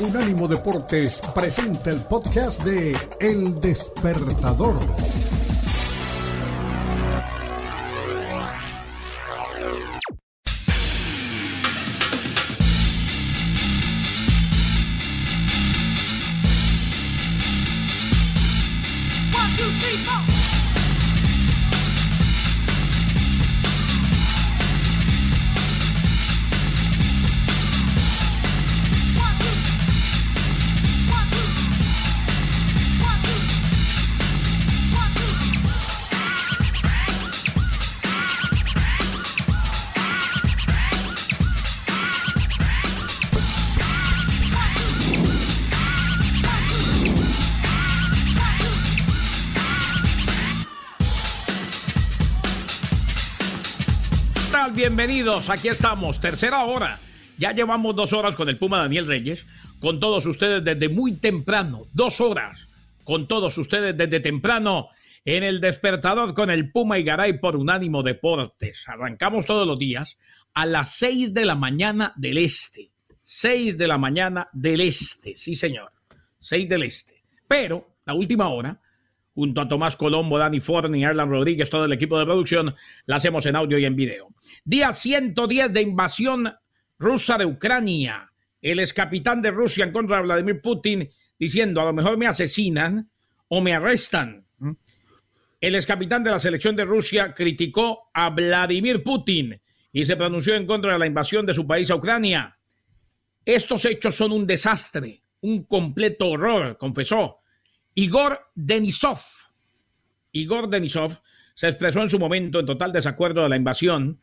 [0.00, 4.78] Unánimo Deportes presenta el podcast de El Despertador.
[54.94, 57.00] Bienvenidos, aquí estamos, tercera hora.
[57.38, 59.46] Ya llevamos dos horas con el Puma Daniel Reyes,
[59.80, 62.68] con todos ustedes desde muy temprano, dos horas,
[63.02, 64.90] con todos ustedes desde temprano
[65.24, 68.86] en el despertador con el Puma y Garay por Unánimo Deportes.
[68.86, 70.18] Arrancamos todos los días
[70.52, 72.90] a las seis de la mañana del este.
[73.22, 75.90] Seis de la mañana del este, sí señor,
[76.38, 77.24] seis del este.
[77.48, 78.78] Pero la última hora
[79.34, 82.74] junto a Tomás Colombo, Dani Forni, Erlan Rodríguez, todo el equipo de producción,
[83.06, 84.28] la hacemos en audio y en video.
[84.64, 86.52] Día 110 de invasión
[86.98, 88.30] rusa de Ucrania.
[88.60, 92.26] El ex capitán de Rusia en contra de Vladimir Putin diciendo a lo mejor me
[92.26, 93.10] asesinan
[93.48, 94.46] o me arrestan.
[95.60, 99.60] El ex capitán de la selección de Rusia criticó a Vladimir Putin
[99.92, 102.58] y se pronunció en contra de la invasión de su país a Ucrania.
[103.44, 107.41] Estos hechos son un desastre, un completo horror, confesó
[107.94, 109.20] Igor Denisov.
[110.32, 111.18] Igor Denisov
[111.54, 114.20] se expresó en su momento en total desacuerdo de la invasión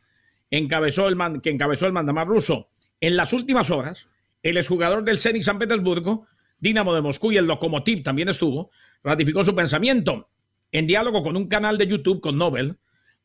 [0.52, 2.70] encabezó el que encabezó el mandamás ruso.
[3.00, 4.08] En las últimas horas,
[4.42, 6.26] el exjugador del Zenit San Petersburgo,
[6.58, 8.72] Dinamo de Moscú y el Lokomotiv también estuvo,
[9.04, 10.30] ratificó su pensamiento.
[10.72, 12.78] En diálogo con un canal de YouTube con Nobel,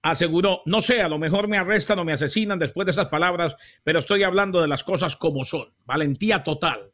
[0.03, 3.57] aseguró, no sé, a lo mejor me arrestan o me asesinan después de esas palabras,
[3.83, 5.73] pero estoy hablando de las cosas como son.
[5.87, 6.93] Valentía total.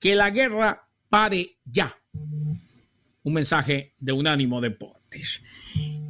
[0.00, 1.94] Que la guerra pare ya
[3.26, 5.42] un mensaje de Unánimo Deportes.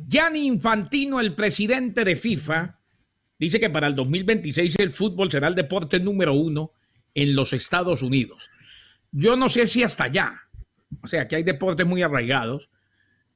[0.07, 2.79] Gianni Infantino, el presidente de FIFA,
[3.39, 6.73] dice que para el 2026 el fútbol será el deporte número uno
[7.15, 8.51] en los Estados Unidos.
[9.13, 10.35] Yo no sé si hasta allá.
[11.03, 12.69] O sea, que hay deportes muy arraigados,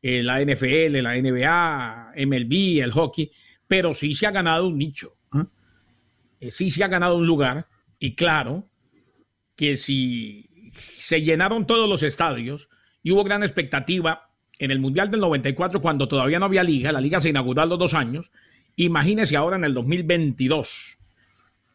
[0.03, 3.31] eh, la NFL, la NBA, MLB, el hockey,
[3.67, 5.17] pero sí se ha ganado un nicho.
[5.35, 5.45] ¿eh?
[6.41, 7.67] Eh, sí se ha ganado un lugar.
[7.99, 8.69] Y claro
[9.57, 12.70] que si se llenaron todos los estadios,
[13.03, 17.01] y hubo gran expectativa en el Mundial del 94 cuando todavía no había liga, la
[17.01, 18.31] liga se inauguró a los dos años,
[18.77, 20.99] imagínese ahora en el 2022.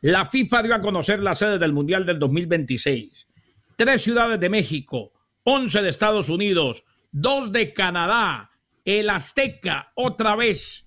[0.02, 3.28] La FIFA dio a conocer la sede del Mundial del 2026.
[3.76, 5.14] Tres ciudades de México,
[5.44, 8.52] once de Estados Unidos, dos de Canadá,
[8.84, 10.86] el Azteca otra vez.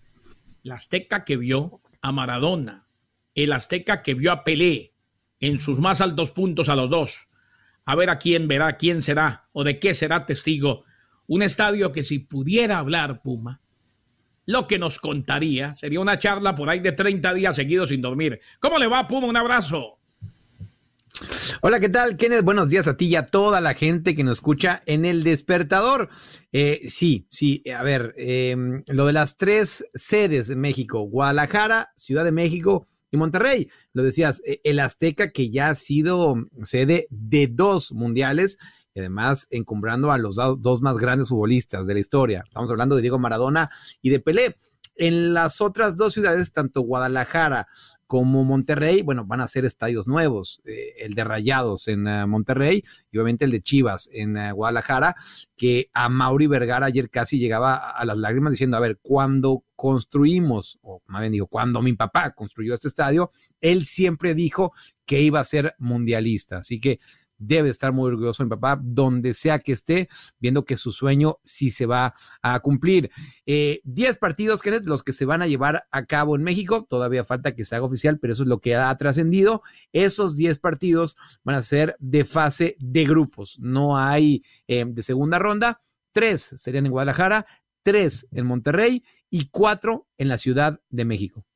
[0.62, 2.86] El Azteca que vio a Maradona,
[3.34, 4.92] el Azteca que vio a Pelé
[5.40, 7.27] en sus más altos puntos a los dos
[7.88, 10.84] a ver a quién verá, quién será o de qué será testigo.
[11.26, 13.62] Un estadio que si pudiera hablar Puma,
[14.44, 18.40] lo que nos contaría sería una charla por ahí de 30 días seguidos sin dormir.
[18.60, 19.26] ¿Cómo le va Puma?
[19.28, 19.98] Un abrazo.
[21.62, 22.44] Hola, ¿qué tal, Kenneth?
[22.44, 26.10] Buenos días a ti y a toda la gente que nos escucha en el despertador.
[26.52, 32.24] Eh, sí, sí, a ver, em, lo de las tres sedes en México, Guadalajara, Ciudad
[32.24, 33.70] de México y Monterrey.
[33.92, 38.58] Lo decías, e, el Azteca que ya ha sido sede de dos mundiales
[38.94, 42.42] y además encumbrando a los dos más grandes futbolistas de la historia.
[42.46, 43.70] Estamos hablando de Diego Maradona
[44.02, 44.56] y de Pelé.
[45.00, 47.68] En las otras dos ciudades, tanto Guadalajara
[48.08, 52.82] como Monterrey, bueno, van a ser estadios nuevos, eh, el de Rayados en eh, Monterrey
[53.12, 55.14] y obviamente el de Chivas en eh, Guadalajara,
[55.56, 60.78] que a Mauri Vergara ayer casi llegaba a, las lágrimas diciendo, a ver, cuando construimos,
[60.82, 63.30] o más bien digo, cuando mi papá construyó este estadio,
[63.60, 64.72] él siempre dijo
[65.04, 66.58] que iba a ser mundialista.
[66.58, 66.98] Así que
[67.38, 70.08] debe estar muy orgulloso mi papá, donde sea que esté,
[70.38, 73.10] viendo que su sueño sí se va a cumplir.
[73.46, 77.24] Eh, diez partidos, Kenneth, los que se van a llevar a cabo en México, todavía
[77.24, 79.62] falta que se haga oficial, pero eso es lo que ha trascendido.
[79.92, 85.38] Esos diez partidos van a ser de fase de grupos, no hay eh, de segunda
[85.38, 85.80] ronda.
[86.12, 87.46] Tres serían en Guadalajara,
[87.82, 91.47] tres en Monterrey y cuatro en la Ciudad de México.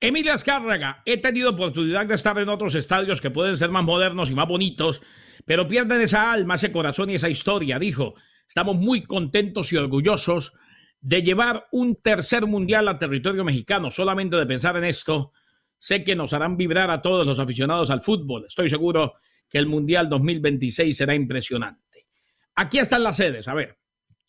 [0.00, 4.30] Emilia Azcárraga, he tenido oportunidad de estar en otros estadios que pueden ser más modernos
[4.30, 5.02] y más bonitos,
[5.44, 8.14] pero pierden esa alma, ese corazón y esa historia, dijo.
[8.48, 10.54] Estamos muy contentos y orgullosos
[11.00, 13.90] de llevar un tercer mundial a territorio mexicano.
[13.90, 15.32] Solamente de pensar en esto,
[15.78, 18.46] sé que nos harán vibrar a todos los aficionados al fútbol.
[18.48, 19.14] Estoy seguro
[19.48, 22.06] que el Mundial 2026 será impresionante.
[22.54, 23.78] Aquí están las sedes, a ver,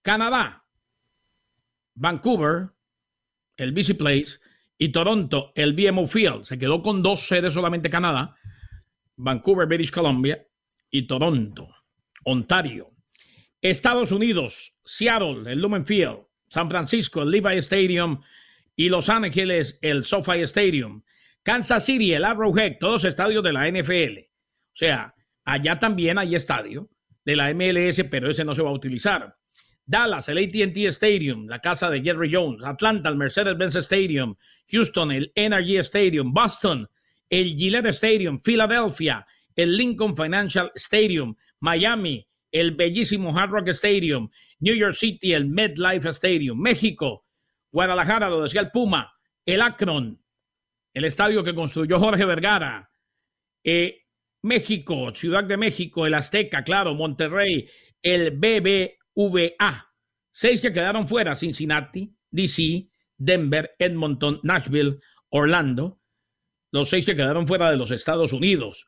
[0.01, 0.65] Canadá,
[1.95, 2.69] Vancouver,
[3.57, 4.39] el BC Place,
[4.81, 6.45] y Toronto, el BMO Field.
[6.45, 8.35] Se quedó con dos sedes solamente Canadá,
[9.15, 10.43] Vancouver, British Columbia,
[10.89, 11.67] y Toronto,
[12.23, 12.89] Ontario.
[13.61, 18.23] Estados Unidos, Seattle, el Lumen Field, San Francisco, el Levi Stadium,
[18.75, 21.03] y Los Ángeles, el SoFi Stadium.
[21.43, 24.17] Kansas City, el Arrowhead, todos estadios de la NFL.
[24.17, 25.13] O sea,
[25.45, 26.89] allá también hay estadio
[27.23, 29.37] de la MLS, pero ese no se va a utilizar.
[29.85, 32.63] Dallas, el ATT Stadium, la casa de Jerry Jones.
[32.63, 34.35] Atlanta, el Mercedes-Benz Stadium.
[34.69, 36.33] Houston, el Energy Stadium.
[36.33, 36.89] Boston,
[37.29, 38.41] el Gillette Stadium.
[38.41, 39.25] Philadelphia,
[39.55, 41.35] el Lincoln Financial Stadium.
[41.59, 44.29] Miami, el bellísimo Hard Rock Stadium.
[44.59, 46.59] New York City, el MedLife Stadium.
[46.59, 47.25] México,
[47.71, 49.13] Guadalajara, lo decía el Puma.
[49.45, 50.21] El Akron,
[50.93, 52.91] el estadio que construyó Jorge Vergara.
[53.63, 54.05] Eh,
[54.43, 57.69] México, Ciudad de México, el Azteca, claro, Monterrey,
[58.01, 58.31] el
[59.15, 59.87] BBVA.
[60.31, 62.87] Seis que quedaron fuera, Cincinnati, DC,
[63.17, 64.99] Denver, Edmonton, Nashville,
[65.29, 65.99] Orlando.
[66.71, 68.87] Los seis que quedaron fuera de los Estados Unidos.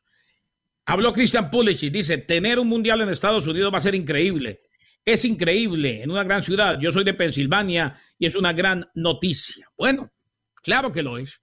[0.86, 4.62] Habló Christian Pulisic, dice, tener un mundial en Estados Unidos va a ser increíble.
[5.04, 6.78] Es increíble en una gran ciudad.
[6.80, 9.68] Yo soy de Pensilvania y es una gran noticia.
[9.76, 10.12] Bueno,
[10.62, 11.40] claro que lo es.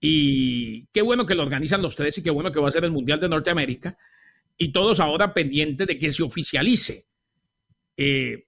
[0.00, 2.84] Y qué bueno que lo organizan los tres y qué bueno que va a ser
[2.84, 3.96] el Mundial de Norteamérica.
[4.56, 7.07] Y todos ahora pendientes de que se oficialice.
[7.98, 8.46] Eh,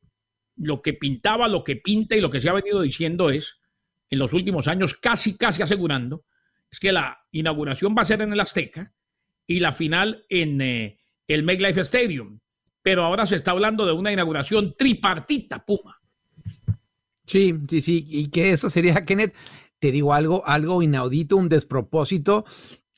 [0.56, 3.61] lo que pintaba, lo que pinta y lo que se ha venido diciendo es,
[4.08, 6.25] en los últimos años, casi, casi asegurando,
[6.70, 8.94] es que la inauguración va a ser en el Azteca
[9.47, 12.38] y la final en eh, el MetLife Stadium.
[12.82, 16.00] Pero ahora se está hablando de una inauguración tripartita, Puma.
[17.26, 19.35] Sí, sí, sí, y que eso sería, Kenneth,
[19.79, 22.44] te digo algo, algo inaudito, un despropósito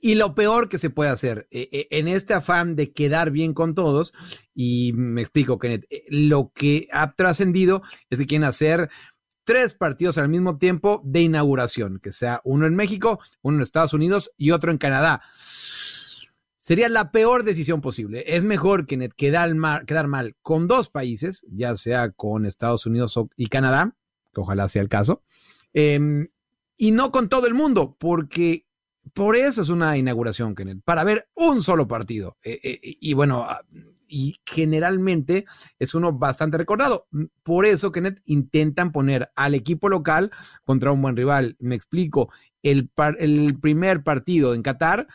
[0.05, 3.55] y lo peor que se puede hacer eh, eh, en este afán de quedar bien
[3.55, 4.13] con todos,
[4.53, 8.91] y me explico, Kenneth, eh, lo que ha trascendido es que quieren hacer
[9.45, 13.95] tres partidos al mismo tiempo de inauguración, que sea uno en México, uno en Estados
[13.95, 15.23] Unidos y otro en Canadá.
[16.59, 18.25] Sería la peor decisión posible.
[18.27, 23.19] Es mejor que quedar mal, quedar mal con dos países, ya sea con Estados Unidos
[23.37, 23.95] y Canadá,
[24.35, 25.23] que ojalá sea el caso,
[25.73, 26.29] em,
[26.77, 28.67] y no con todo el mundo, porque
[29.15, 32.39] por eso es una inauguración, Kenneth, para ver un solo partido.
[32.43, 33.61] Eh, eh, y bueno, ah,
[34.07, 35.47] y generalmente
[35.79, 37.07] es uno bastante recordado.
[37.43, 40.31] Por eso, Kenneth, intentan poner al equipo local
[40.65, 41.57] contra un buen rival.
[41.59, 42.31] Me explico,
[42.63, 45.09] el, el primer partido en Qatar,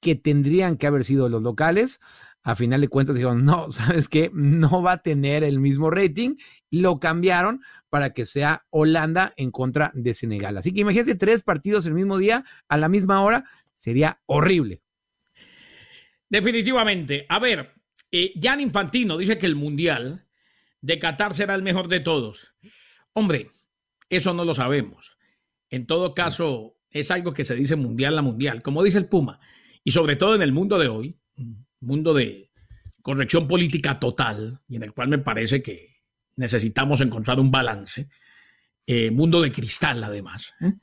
[0.00, 2.00] que tendrían que haber sido los locales,
[2.42, 4.30] a final de cuentas dijeron, no, ¿sabes qué?
[4.32, 6.36] No va a tener el mismo rating.
[6.70, 7.60] Lo cambiaron
[7.96, 10.58] para que sea Holanda en contra de Senegal.
[10.58, 14.82] Así que imagínate tres partidos el mismo día, a la misma hora, sería horrible.
[16.28, 17.24] Definitivamente.
[17.30, 17.72] A ver,
[18.12, 20.26] eh, Jan Infantino dice que el Mundial
[20.82, 22.52] de Qatar será el mejor de todos.
[23.14, 23.48] Hombre,
[24.10, 25.16] eso no lo sabemos.
[25.70, 29.40] En todo caso, es algo que se dice mundial a mundial, como dice el Puma.
[29.84, 31.16] Y sobre todo en el mundo de hoy,
[31.80, 32.50] mundo de
[33.00, 35.95] corrección política total, y en el cual me parece que
[36.36, 38.08] necesitamos encontrar un balance,
[38.86, 40.74] eh, mundo de cristal además, ¿eh?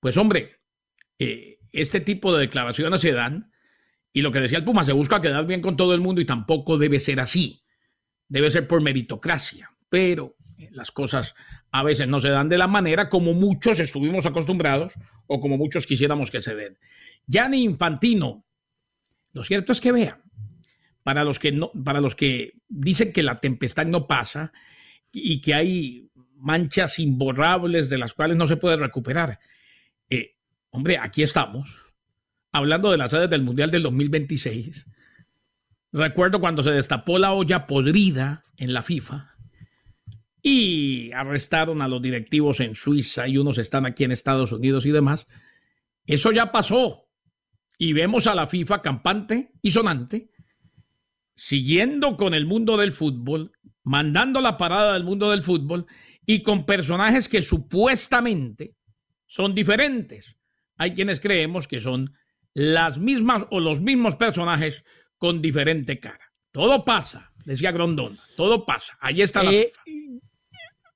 [0.00, 0.60] pues hombre,
[1.18, 3.52] eh, este tipo de declaraciones se dan
[4.12, 6.26] y lo que decía el Puma, se busca quedar bien con todo el mundo y
[6.26, 7.64] tampoco debe ser así,
[8.28, 10.36] debe ser por meritocracia, pero
[10.72, 11.34] las cosas
[11.70, 14.94] a veces no se dan de la manera como muchos estuvimos acostumbrados
[15.26, 16.78] o como muchos quisiéramos que se den.
[17.26, 18.44] Gianni Infantino,
[19.32, 20.21] lo cierto es que vean,
[21.02, 24.52] para los que, no, para los que dicen que la tempestad no pasa
[25.12, 29.38] y que hay manchas imborrables de las cuales no se puede recuperar.
[30.08, 30.36] Eh,
[30.70, 31.84] hombre, aquí estamos,
[32.50, 34.86] hablando de las sedes del Mundial del 2026.
[35.92, 39.36] Recuerdo cuando se destapó la olla podrida en la FIFA
[40.42, 44.90] y arrestaron a los directivos en Suiza y unos están aquí en Estados Unidos y
[44.90, 45.26] demás.
[46.06, 47.08] Eso ya pasó
[47.78, 50.31] y vemos a la FIFA campante y sonante,
[51.34, 55.86] siguiendo con el mundo del fútbol, mandando la parada del mundo del fútbol
[56.26, 58.74] y con personajes que supuestamente
[59.26, 60.36] son diferentes.
[60.76, 62.14] Hay quienes creemos que son
[62.54, 64.84] las mismas o los mismos personajes
[65.16, 66.32] con diferente cara.
[66.50, 68.96] Todo pasa, decía Grondona, todo pasa.
[69.00, 69.72] Ahí está la eh.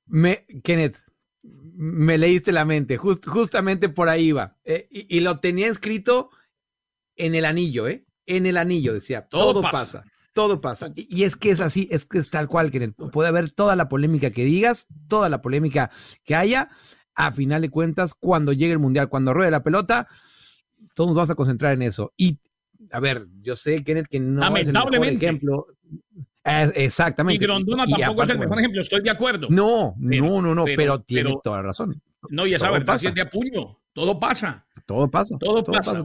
[0.07, 0.99] Me, Kenneth,
[1.43, 4.57] me leíste la mente, justamente por ahí iba.
[4.65, 6.31] Eh, y, y, lo tenía escrito
[7.17, 8.07] en el anillo, ¿eh?
[8.27, 9.27] En el anillo, decía.
[9.29, 10.05] Todo, pasa.
[10.37, 10.93] Todo pasa.
[10.95, 13.89] Y, es que es así, es que es tal cual, que puede haber toda la
[13.89, 15.91] polémica que digas, toda la polémica
[16.25, 16.69] que haya.
[17.15, 20.07] A final de cuentas, cuando llegue el mundial, cuando ruede la pelota,
[20.93, 22.13] todos nos vamos a concentrar en eso.
[22.19, 22.39] Y
[22.93, 25.69] a ver, yo sé, Kenneth, que no es el mejor ejemplo.
[26.45, 27.43] exactamente.
[27.43, 29.47] Y Grondona tampoco es el mejor ejemplo, estoy de acuerdo.
[29.49, 31.99] No, no, no, no, pero, tiene toda la razón.
[32.29, 33.79] No, y esa verdad es de a puño.
[33.95, 34.67] Todo pasa.
[34.85, 35.39] Todo pasa.
[35.39, 36.05] Todo, pasa.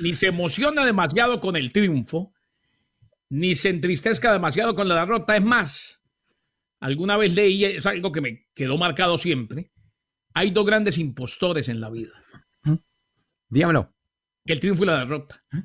[0.00, 2.34] Ni, se emociona demasiado con el triunfo,
[3.30, 5.36] ni se entristezca demasiado con la derrota.
[5.36, 6.00] Es más,
[6.80, 9.70] alguna vez leí, es algo que me quedó marcado siempre.
[10.34, 12.12] Hay dos grandes impostores en la vida.
[12.64, 12.74] ¿Mm?
[13.48, 13.94] Dígamelo.
[14.44, 15.42] El triunfo y la derrota.
[15.52, 15.62] ¿eh?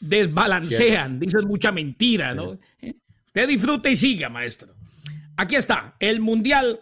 [0.00, 2.58] Desbalancean, dicen mucha mentira, ¿no?
[2.80, 2.94] ¿Eh?
[3.26, 4.74] Usted disfrute y siga, maestro.
[5.36, 6.80] Aquí está, el Mundial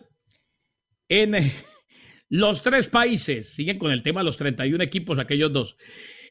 [1.09, 1.53] en eh,
[2.31, 3.53] los tres países.
[3.53, 5.77] Siguen con el tema de los 31 equipos, aquellos dos.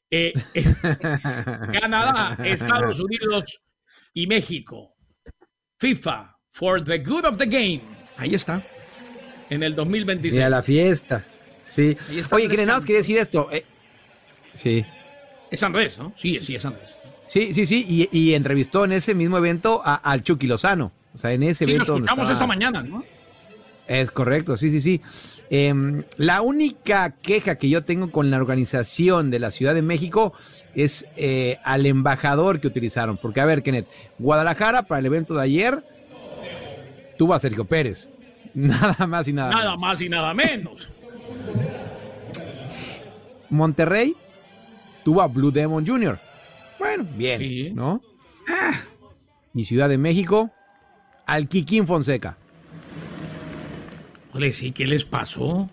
[1.81, 3.61] Canadá, Estados Unidos
[4.13, 4.95] y México.
[5.77, 7.81] FIFA, for the good of the game.
[8.17, 8.61] Ahí está.
[9.49, 10.33] En el 2026.
[10.33, 11.23] Mira la fiesta.
[11.63, 11.95] Sí.
[12.31, 13.49] Oye, que nada más quería decir esto.
[14.53, 14.85] Sí.
[15.51, 16.13] Es Andrés, ¿no?
[16.15, 16.95] Sí, sí, es Andrés.
[17.27, 20.91] Sí, sí, sí, y, entrevistó en ese mismo evento al Chucky Lozano.
[21.13, 21.93] O sea, en ese evento.
[21.93, 23.03] Lo escuchamos esta mañana, ¿no?
[23.89, 25.01] Es correcto, sí, sí, sí.
[25.49, 30.31] Em, la única queja que yo tengo con la organización de la Ciudad de México
[30.75, 33.17] es eh, al embajador que utilizaron.
[33.17, 33.87] Porque, a ver, Kenneth,
[34.19, 35.83] Guadalajara para el evento de ayer
[37.17, 38.11] tuvo a Sergio Pérez.
[38.53, 39.65] Nada más y nada, nada menos.
[39.65, 40.89] Nada más y nada menos.
[43.49, 44.15] Monterrey
[45.03, 46.19] tuvo a Blue Demon Jr.
[46.77, 48.03] Bueno, bien, ¿no?
[48.47, 48.79] Ah.
[49.55, 50.51] Y Ciudad de México,
[51.25, 52.37] al Kikín Fonseca.
[54.33, 55.69] Ole, sí, ¿qué les pasó?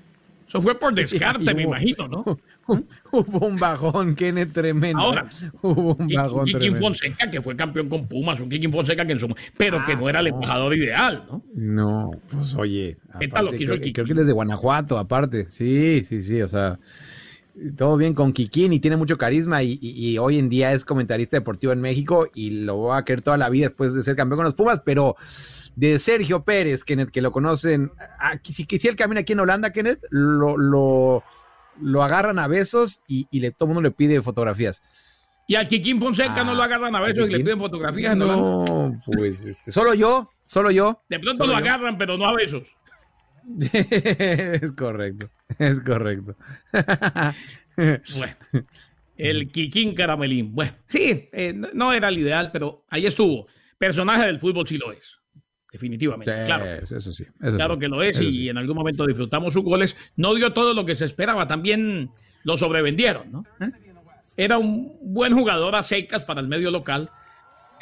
[0.49, 2.25] Eso fue por descarte, me imagino, ¿no?
[3.13, 5.01] Hubo un bajón, Kenneth, tremendo.
[5.01, 5.29] Ahora,
[5.63, 9.21] hubo un bajón Kikín Fonseca, que fue campeón con Pumas, un Kikín Fonseca que en
[9.21, 11.43] su, pero que no era el ah, embajador ideal, ¿no?
[11.55, 15.47] No, pues oye, aparte, creo, creo, que él es de Guanajuato, aparte.
[15.51, 16.79] Sí, sí, sí, o sea,
[17.77, 21.73] todo bien con Kikín y tiene mucho carisma y, hoy en día es comentarista deportivo
[21.73, 24.45] en México y lo va a querer toda la vida después de ser campeón con
[24.45, 25.17] los Pumas, pero
[25.77, 29.73] de Sergio Pérez, Kenneth, que lo conocen, aquí, si, si él camina aquí en Holanda,
[29.73, 31.23] Kenneth, lo, lo,
[31.81, 34.83] lo agarran a besos y, le, todo el mundo le pide fotografías.
[35.47, 38.17] Y al Kikín Fonseca no lo ah, agarran a besos y le piden fotografías.
[38.17, 41.03] No, pues este, solo yo, solo yo.
[41.09, 42.65] De pronto lo agarran, pero no a besos.
[43.73, 46.35] es correcto, es correcto.
[47.77, 48.35] bueno,
[49.17, 50.53] el Kikín Caramelín.
[50.53, 53.47] Bueno, sí, eh, no era el ideal, pero ahí estuvo.
[53.79, 55.21] Personaje del fútbol sí lo es.
[55.77, 56.65] Definitivamente, claro.
[56.65, 57.27] Eso sí.
[57.39, 59.95] claro que lo es y en algún momento disfrutamos sus goles.
[60.17, 62.09] No dio todo lo que se esperaba, también
[62.45, 63.45] lo sobrevendieron, ¿no?
[63.61, 63.69] ¿Eh?
[64.39, 67.11] Era un buen jugador a secas para el medio local,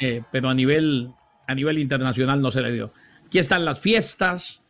[0.01, 1.13] eh, pero a nivel,
[1.47, 2.91] a nivel internacional no se le dio.
[3.27, 4.61] Aquí están las fiestas,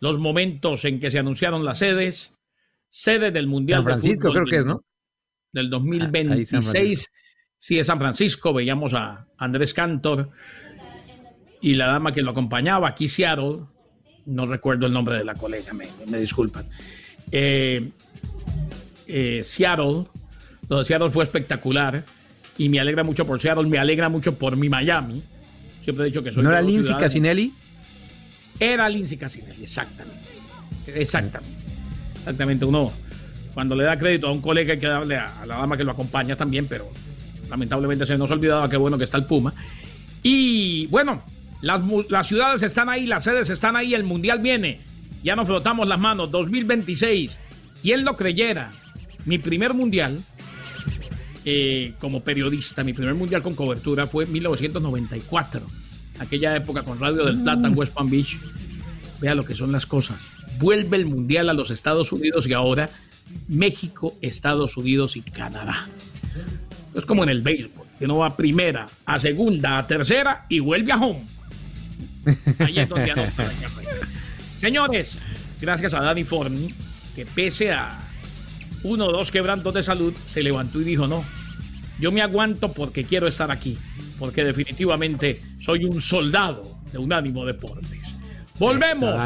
[0.00, 2.34] los momentos en que se anunciaron las sedes,
[2.90, 4.84] sede del Mundial San Francisco creo que es, ¿no?
[5.52, 7.06] Del 2026.
[7.08, 7.16] Ah,
[7.60, 8.52] sí, es San Francisco.
[8.52, 10.30] Veíamos a Andrés Cantor
[11.62, 13.60] y la dama que lo acompañaba, aquí Seattle.
[14.26, 16.66] No recuerdo el nombre de la colega, me, disculpan.
[17.30, 17.90] Eh,
[19.06, 20.04] eh, Seattle,
[20.68, 22.04] donde Seattle fue espectacular
[22.58, 25.22] y me alegra mucho por Seattle, me alegra mucho por mi Miami.
[25.82, 26.42] Siempre he dicho que soy.
[26.42, 27.54] ¿No era Lindsay Casinelli?
[28.60, 30.20] Era Lindsay Casinelli, exactamente.
[30.86, 31.62] Exactamente.
[32.18, 32.64] Exactamente.
[32.64, 32.92] Uno,
[33.54, 35.92] cuando le da crédito a un colega, hay que darle a, la dama que lo
[35.92, 36.88] acompaña también, pero
[37.48, 39.54] lamentablemente se nos ha olvidado qué bueno que está el Puma.
[40.22, 41.22] Y bueno,
[41.62, 44.80] las, las ciudades están ahí, las sedes están ahí, el Mundial viene.
[45.24, 46.30] Ya nos frotamos las manos.
[46.30, 47.38] 2026.
[47.80, 48.70] ¿Quién lo creyera?
[49.24, 50.22] Mi primer Mundial
[51.44, 55.62] eh, como periodista, mi primer Mundial con cobertura fue en 1994
[56.20, 58.38] aquella época con Radio del Plata en West Palm Beach.
[59.20, 60.20] Vea lo que son las cosas.
[60.58, 62.90] Vuelve el Mundial a los Estados Unidos y ahora
[63.48, 65.88] México, Estados Unidos y Canadá.
[66.94, 70.60] Es como en el béisbol, que no va a primera, a segunda, a tercera y
[70.60, 71.24] vuelve a home.
[72.58, 73.12] Ahí es donde
[74.60, 75.18] Señores,
[75.60, 76.74] gracias a Danny Forni,
[77.14, 77.98] que pese a
[78.84, 81.24] uno o dos quebrantos de salud, se levantó y dijo, no,
[81.98, 83.78] yo me aguanto porque quiero estar aquí
[84.22, 87.98] porque definitivamente soy un soldado de Unánimo Deportes.
[88.56, 89.16] Volvemos.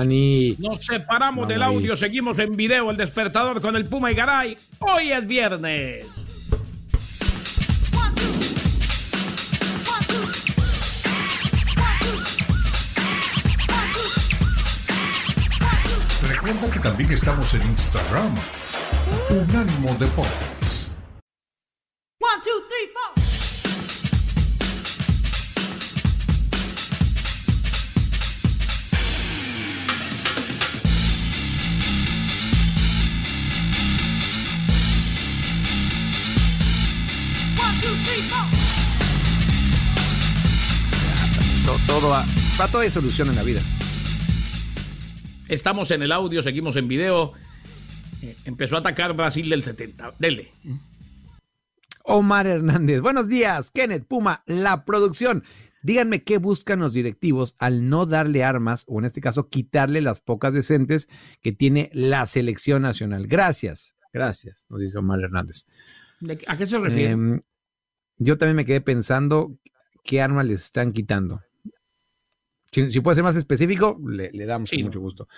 [0.59, 4.57] Nos separamos del audio, seguimos en video el despertador con el Puma y Garay.
[4.79, 6.07] Hoy es viernes.
[16.87, 18.33] También estamos en Instagram.
[19.29, 20.89] Unánimo Deportes.
[22.21, 23.13] One, two, three, four.
[41.89, 42.25] Todo, a,
[42.57, 43.61] para todo hay solución en la vida.
[45.49, 47.33] Estamos en el audio, seguimos en video.
[48.21, 50.15] Eh, empezó a atacar Brasil del 70.
[50.19, 50.53] Dele.
[52.03, 53.01] Omar Hernández.
[53.01, 55.45] Buenos días, Kenneth Puma, la producción.
[55.83, 60.21] Díganme qué buscan los directivos al no darle armas o en este caso quitarle las
[60.21, 61.09] pocas decentes
[61.43, 63.29] que tiene la selección nacional.
[63.29, 65.65] Gracias, gracias, nos dice Omar Hernández.
[66.49, 67.11] ¿A qué se refiere?
[67.11, 67.41] Em,
[68.19, 69.57] yo también me quedé pensando
[70.03, 71.43] qué armas les están quitando.
[72.91, 75.29] Si, puede ser más específico, le, damos con mucho gusto.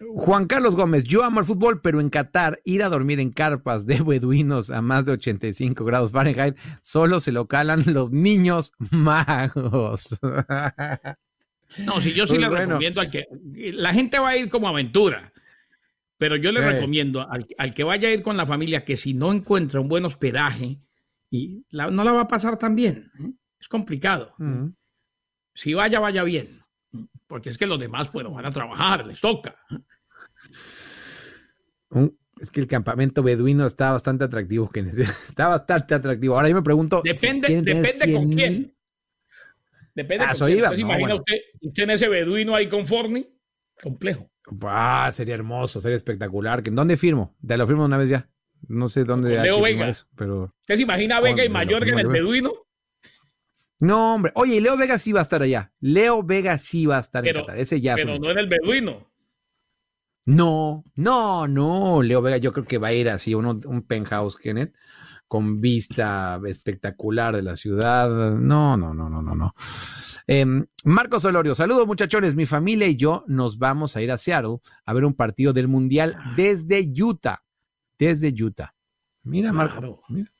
[0.00, 3.86] Juan Carlos Gómez, yo amo el fútbol, pero en Qatar ir a dormir en carpas
[3.86, 10.18] de beduinos a más de 85 grados Fahrenheit solo se lo calan los niños magos.
[11.84, 13.26] No, si yo sí le recomiendo al que
[13.72, 15.32] la gente va a ir como aventura,
[16.18, 19.32] pero yo le recomiendo al, que vaya a ir con la familia que si no
[19.32, 20.78] encuentra un buen hospedaje
[21.30, 23.32] y no la va a pasar tan bien, ¿eh?
[23.58, 24.34] es complicado.
[25.54, 26.64] Si vaya, vaya bien
[27.26, 29.56] porque es que los demás, bueno, van a trabajar, les toca.
[32.40, 34.70] Es que el campamento beduino está bastante atractivo,
[35.28, 36.36] está bastante atractivo.
[36.36, 37.00] Ahora yo me pregunto.
[37.02, 38.76] Depende, depende con quién.
[39.94, 40.64] Depende ah, con quién.
[40.64, 43.26] ¿Usted imagina usted, en ese beduino ahí con Forni?
[43.82, 44.30] Complejo.
[44.62, 46.62] Ah, sería hermoso, sería espectacular.
[46.62, 47.34] ¿Dónde firmo?
[47.46, 48.28] Te lo firmo una vez ya.
[48.68, 49.40] No sé dónde.
[49.40, 49.92] Leo Vega.
[50.16, 50.54] pero...
[50.60, 52.63] ¿Usted se imagina a Vega y Mayorga en el beduino?
[53.84, 54.32] No, hombre.
[54.34, 55.70] Oye, Leo Vega sí va a estar allá.
[55.80, 57.58] Leo Vega sí va a estar en Qatar.
[57.58, 59.10] Ese ya Pero no en el beduino.
[60.24, 62.02] No, no, no.
[62.02, 64.74] Leo Vega yo creo que va a ir así, uno, un penthouse, Kenneth,
[65.28, 68.08] con vista espectacular de la ciudad.
[68.08, 69.54] No, no, no, no, no, no.
[70.26, 72.34] Em, Marcos Olorio, saludos muchachones.
[72.34, 75.68] Mi familia y yo nos vamos a ir a Seattle a ver un partido del
[75.68, 77.44] Mundial desde Utah.
[77.98, 78.74] Desde Utah.
[79.24, 80.02] Mira, Marco.
[80.08, 80.32] Mira.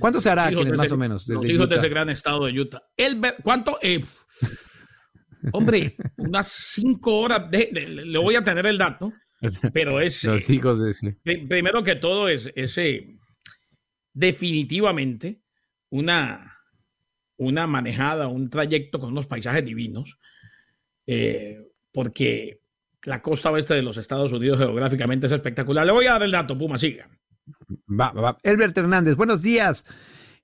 [0.00, 1.26] ¿Cuánto se hará más o menos?
[1.26, 2.82] Desde los hijos de ese gran estado de Utah.
[2.96, 3.78] El, ¿Cuánto?
[3.82, 4.04] Eh,
[5.52, 7.48] hombre, unas cinco horas.
[7.50, 9.12] le voy a tener el dato,
[9.72, 10.24] pero es.
[10.24, 11.18] los eh, hijos de ese.
[11.22, 13.20] primero que todo, es, ese
[14.12, 15.42] definitivamente
[15.90, 16.58] una,
[17.36, 20.18] una manejada, un trayecto con unos paisajes divinos,
[21.06, 21.58] eh,
[21.92, 22.60] porque
[23.04, 25.86] la costa oeste de los Estados Unidos geográficamente es espectacular.
[25.86, 27.08] Le voy a dar el dato, Puma, siga.
[27.88, 29.84] Va, va, Elbert Hernández, buenos días.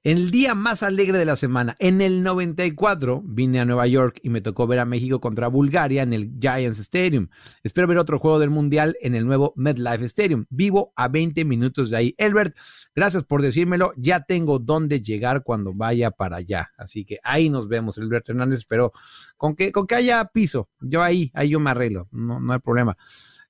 [0.07, 1.75] El día más alegre de la semana.
[1.81, 6.03] En el 94 vine a Nueva York y me tocó ver a México contra Bulgaria
[6.03, 7.27] en el Giants Stadium.
[7.65, 10.45] Espero ver otro juego del Mundial en el nuevo MetLife Stadium.
[10.49, 12.15] Vivo a 20 minutos de ahí.
[12.19, 12.57] Elbert,
[12.95, 13.95] gracias por decírmelo.
[13.97, 16.71] Ya tengo dónde llegar cuando vaya para allá.
[16.79, 18.65] Así que ahí nos vemos, Elbert Hernández.
[18.69, 18.93] Pero
[19.37, 22.07] con que, con que haya piso, yo ahí, ahí yo me arreglo.
[22.13, 22.97] No, no hay problema.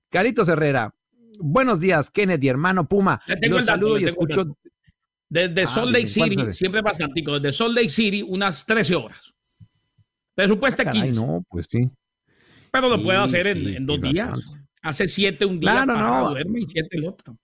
[0.08, 0.94] Carlitos Herrera,
[1.40, 3.20] Buenos días, Kennedy, hermano Puma.
[3.42, 4.56] Los saludo y escucho.
[5.28, 9.34] Desde ah, Salt Lake City, siempre bastante, desde Salt Lake City, unas 13 horas.
[10.34, 11.20] Presupuesta ah, 15.
[11.20, 11.90] No, pues sí.
[12.70, 14.56] Pero lo puedo hacer en, dos días.
[14.82, 16.30] Hace siete un día claro, no.
[16.30, 17.36] duerme y siete el otro.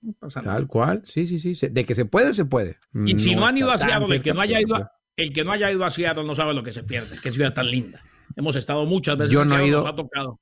[0.44, 1.68] Tal cual, sí, sí, sí.
[1.68, 2.76] De que se puede, se puede.
[3.04, 5.44] Y si no, han ido a Seattle, el que no haya ido a, el que
[5.44, 7.16] no haya ido a Seattle no sabe lo que se pierde.
[7.22, 8.00] Qué ciudad tan linda.
[8.36, 9.32] Hemos estado muchas veces.
[9.32, 9.80] Yo no he ido.
[9.80, 10.40] Nos ha tocado.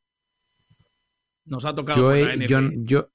[1.46, 2.14] Nos ha tocado.
[2.36, 3.10] Yo, yo,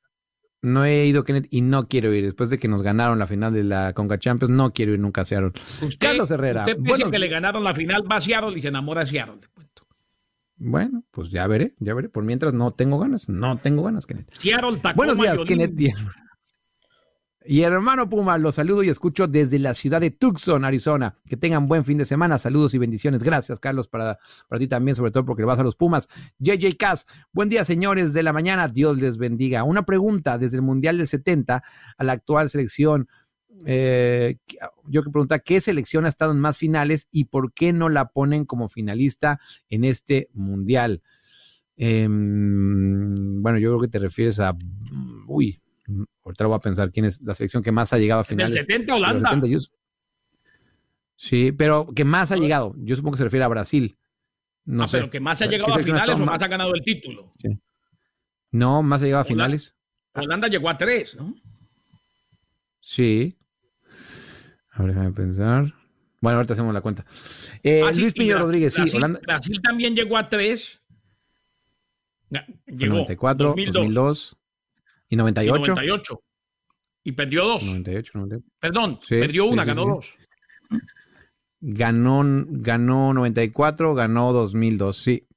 [0.66, 2.24] no he ido, Kenneth, y no quiero ir.
[2.24, 5.22] Después de que nos ganaron la final de la Conca Champions, no quiero ir nunca
[5.22, 5.52] a Seattle.
[6.00, 6.62] Carlos Herrera.
[6.62, 9.40] Usted bueno, que le ganaron la final, va a Seattle y se enamora de Seattle.
[10.58, 12.10] Bueno, pues ya veré, ya veré.
[12.10, 14.30] Por mientras no tengo ganas, no tengo ganas, Kenneth.
[14.34, 15.96] Seattle, Tacoma, Buenos días, Kenneth.
[17.48, 21.16] Y hermano Puma, los saludo y escucho desde la ciudad de Tucson, Arizona.
[21.28, 22.40] Que tengan buen fin de semana.
[22.40, 23.22] Saludos y bendiciones.
[23.24, 26.10] Gracias, Carlos, para, para ti también, sobre todo porque vas a los Pumas.
[26.40, 28.68] JJ Cass, buen día, señores de la mañana.
[28.68, 29.64] Dios les bendiga.
[29.64, 31.64] Una pregunta desde el Mundial del 70
[31.98, 33.08] a la actual selección.
[33.66, 34.38] Eh,
[34.88, 38.08] yo que pregunta, ¿qué selección ha estado en más finales y por qué no la
[38.08, 41.04] ponen como finalista en este Mundial?
[41.78, 44.58] Em, bueno, yo creo que te refieres a,
[45.28, 45.60] uy,
[46.24, 48.56] Ahorita voy a pensar quién es la selección que más ha llegado a finales.
[48.56, 49.40] El 70 Holanda.
[51.16, 52.74] sí, pero que más ha llegado.
[52.78, 53.98] Yo supongo que se refiere a Brasil.
[54.66, 54.98] No ah, sé.
[54.98, 57.30] pero que más ha llegado a finales o más ha ganado el título.
[57.38, 57.60] Sí.
[58.52, 59.76] No, más ha llegado a finales.
[60.14, 61.36] Holanda llegó a tres, ¿no?
[62.80, 63.38] Sí.
[64.72, 65.74] A ver, déjame pensar.
[66.22, 67.06] Bueno, ahorita hacemos la cuenta.
[67.62, 68.96] Eh, ah, Luis Piño Rodríguez, sí.
[68.96, 69.20] Holanda...
[69.22, 70.82] Brasil también llegó a tres.
[72.66, 74.38] Llegó 94, 2002.
[75.16, 75.72] ¿Y 98?
[75.72, 76.24] Y 98.
[77.06, 77.64] Y perdió dos.
[77.64, 78.12] 98,
[78.60, 80.18] Perdón, perdió una, ganó dos.
[81.62, 85.28] Ganó, ganó 94, ganó 2002, sí.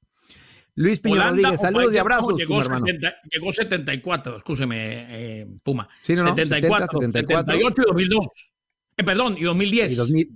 [0.74, 2.36] Luis Piño Rodríguez, saludos y abrazos.
[2.36, 5.06] Llegó, 70, llegó 74, escúcheme,
[5.40, 5.88] eh, Puma.
[6.00, 8.26] Sí, no, 74, 70, 74, 78 y 2002.
[8.96, 9.92] Eh, perdón, y 2010.
[9.92, 10.28] Y 2000,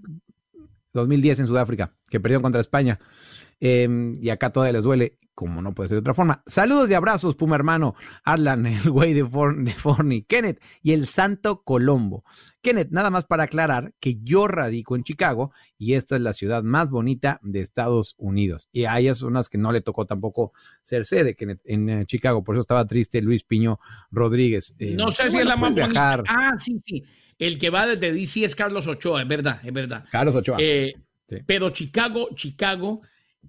[0.92, 3.00] 2010 en Sudáfrica, que perdieron contra España.
[3.58, 6.42] Em, y acá todavía les duele, como no puede ser de otra forma.
[6.46, 12.24] Saludos y abrazos, Puma hermano, Arlan, el güey de, Forni, Kenneth y el Santo Colombo.
[12.60, 16.62] Kenneth, nada más para aclarar que yo radico en Chicago y esta es la ciudad
[16.62, 18.68] más bonita de Estados Unidos.
[18.72, 22.44] Y hay zonas que no le tocó tampoco ser sede, Kenneth, en eh, Chicago.
[22.44, 24.74] Por eso estaba triste Luis Piño Rodríguez.
[24.78, 26.22] Eh, no sé si es la más bonita.
[26.28, 27.02] Ah, sí, sí.
[27.38, 30.04] El que va desde DC es Carlos Ochoa, es verdad, es verdad.
[30.10, 30.58] Carlos Ochoa.
[30.60, 30.94] Eh,
[31.46, 33.02] pero Chicago, Chicago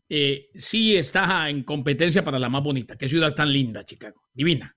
[0.10, 2.98] eh, sí está en competencia para la más bonita.
[2.98, 4.24] Qué ciudad tan linda, Chicago.
[4.34, 4.76] Divina.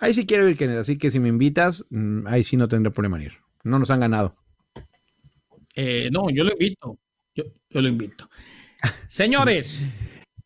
[0.00, 2.92] Ahí sí quiero ir, Kenneth, así que si me invitas, mm, ahí sí no tendré
[2.92, 3.32] problema en ir.
[3.62, 4.36] No nos han ganado.
[5.74, 6.98] Eh, no, yo lo invito.
[7.34, 8.28] Yo, lo invito.
[9.08, 9.80] Señores,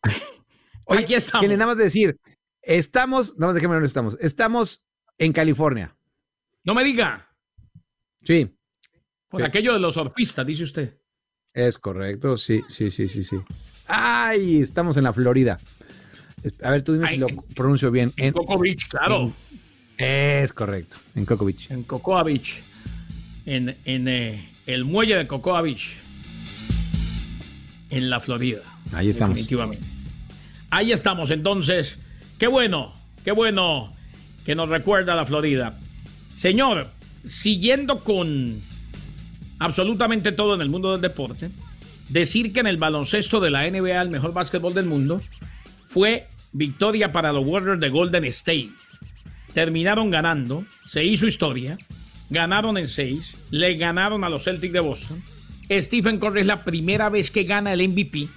[0.85, 1.49] Oye, aquí estamos.
[1.49, 2.17] nada más decir,
[2.61, 4.17] estamos, nada más déjeme ver estamos.
[4.21, 4.81] Estamos
[5.17, 5.95] en California.
[6.63, 7.29] No me diga.
[8.23, 8.55] Sí.
[9.27, 10.98] Por aquello de los surfistas, dice usted.
[11.53, 13.37] Es correcto, sí, sí, sí, sí, sí.
[13.87, 14.61] ¡Ay!
[14.61, 15.59] Estamos en la Florida.
[16.63, 18.13] A ver, tú dime si lo pronuncio bien.
[18.17, 19.33] En, Coco Beach, claro.
[19.97, 21.69] es correcto, en Coco Beach.
[21.71, 22.63] En Cocoa Beach.
[23.45, 25.97] En, eh, el muelle de Cocoa Beach.
[27.89, 28.61] En la Florida.
[28.93, 29.35] Ahí estamos.
[29.35, 29.85] Definitivamente.
[30.69, 31.97] Ahí estamos, entonces.
[32.37, 32.93] Qué bueno,
[33.25, 33.93] qué bueno
[34.45, 35.79] que nos recuerda la Florida.
[36.35, 36.87] Señor,
[37.27, 38.61] siguiendo con
[39.59, 41.51] absolutamente todo en el mundo del deporte,
[42.09, 45.21] decir que en el baloncesto de la NBA, el mejor básquetbol del mundo,
[45.87, 48.71] fue victoria para los Warriors de Golden State.
[49.53, 51.77] Terminaron ganando, se hizo historia,
[52.29, 55.23] ganaron en seis, le ganaron a los Celtics de Boston.
[55.71, 58.27] Stephen Curry es la primera vez que gana el MVP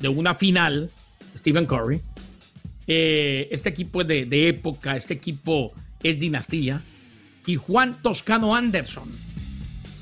[0.00, 0.90] de una final.
[1.38, 2.00] Stephen Curry.
[2.86, 6.82] Eh, este equipo es de, de época, este equipo es dinastía.
[7.46, 9.10] Y Juan Toscano Anderson,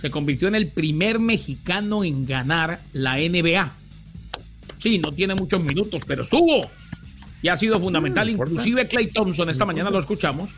[0.02, 3.72] se convirtió en el primer mexicano en ganar la NBA.
[4.78, 6.68] Sí, no tiene muchos minutos, pero estuvo.
[7.40, 8.28] Y ha sido fundamental.
[8.28, 10.50] Inclusive Clay Thompson, esta mañana lo escuchamos,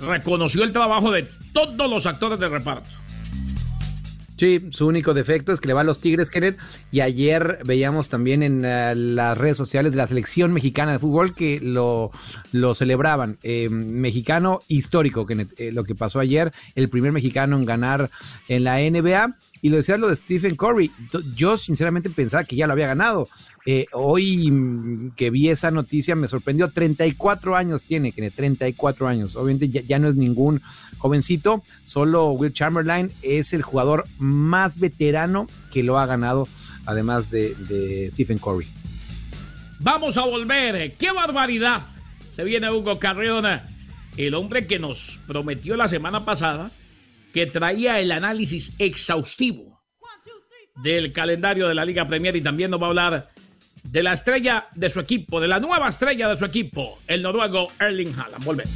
[0.00, 2.88] reconoció el trabajo de todos los actores de reparto.
[4.36, 6.58] Sí, su único defecto es que le va a los Tigres, Kenneth.
[6.90, 11.34] Y ayer veíamos también en eh, las redes sociales de la selección mexicana de fútbol
[11.34, 12.10] que lo,
[12.50, 13.38] lo celebraban.
[13.42, 15.58] Eh, mexicano histórico, Kenneth.
[15.58, 18.10] Eh, lo que pasó ayer, el primer mexicano en ganar
[18.48, 19.36] en la NBA.
[19.62, 20.90] Y lo decía lo de Stephen Curry.
[21.34, 23.28] Yo sinceramente pensaba que ya lo había ganado.
[23.66, 24.52] Eh, hoy
[25.16, 26.70] que vi esa noticia me sorprendió.
[26.70, 29.36] 34 años tiene, tiene 34 años.
[29.36, 30.60] Obviamente ya, no es ningún
[30.98, 31.62] jovencito.
[31.84, 36.46] Solo Will Chamberlain es el jugador más veterano que lo ha ganado,
[36.84, 38.66] además de, de Stephen Curry.
[39.80, 40.96] Vamos a volver.
[40.96, 41.86] ¡Qué barbaridad!
[42.32, 43.68] Se viene Hugo Carriona,
[44.16, 46.70] el hombre que nos prometió la semana pasada
[47.32, 49.80] que traía el análisis exhaustivo
[50.82, 53.33] del calendario de la Liga Premier y también nos va a hablar
[53.94, 57.68] de la estrella de su equipo, de la nueva estrella de su equipo, el noruego
[57.78, 58.44] Erling Haaland.
[58.44, 58.74] Volvemos.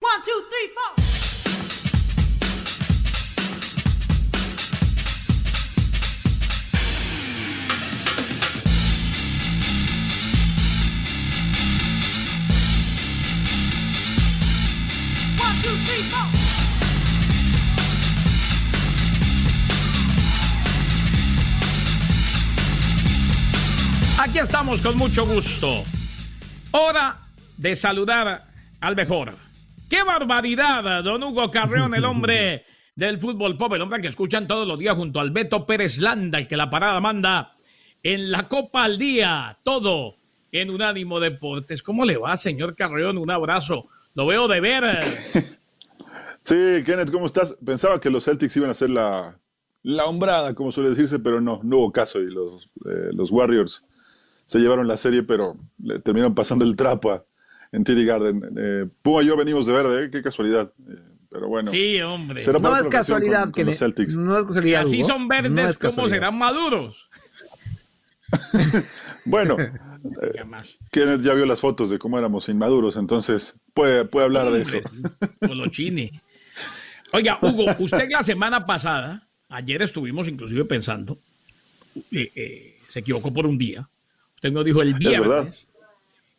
[0.00, 0.68] One, two, three,
[16.10, 16.37] four.
[24.28, 25.84] Aquí estamos con mucho gusto.
[26.72, 27.18] Hora
[27.56, 28.46] de saludar
[28.78, 29.34] al mejor.
[29.88, 31.02] ¡Qué barbaridad!
[31.02, 34.96] Don Hugo Carreón, el hombre del fútbol pop, el hombre que escuchan todos los días
[34.96, 37.56] junto al Beto Pérez Landa, el que la parada manda
[38.02, 39.58] en la Copa al Día.
[39.62, 40.16] Todo
[40.52, 41.82] en Unánimo Deportes.
[41.82, 43.16] ¿Cómo le va, señor Carreón?
[43.16, 43.88] Un abrazo.
[44.12, 44.84] Lo veo de ver.
[46.42, 47.54] Sí, Kenneth, ¿cómo estás?
[47.64, 49.38] Pensaba que los Celtics iban a hacer la,
[49.82, 53.84] la hombrada, como suele decirse, pero no, no hubo caso y los, eh, los Warriors
[54.48, 57.26] se llevaron la serie, pero le terminaron pasando el trapo
[57.70, 58.42] en TD Garden.
[58.56, 60.10] Eh, Puma y yo venimos de verde, ¿eh?
[60.10, 60.72] qué casualidad.
[61.30, 61.70] pero bueno.
[61.70, 62.42] Sí, hombre.
[62.58, 64.16] no es casualidad que los Celtics.
[64.16, 64.86] No es casualidad.
[64.86, 67.10] Si así son verdes, ¿cómo serán maduros?
[69.24, 69.56] bueno,
[70.90, 74.78] Kenneth ya vio las fotos de cómo éramos inmaduros, entonces puede, puede hablar de eso.
[75.46, 76.10] Colochini.
[77.12, 81.18] Oiga, Hugo, usted la semana pasada, ayer estuvimos inclusive pensando,
[82.12, 83.88] eh, eh, se equivocó por un día.
[84.38, 85.66] Usted nos dijo el viernes.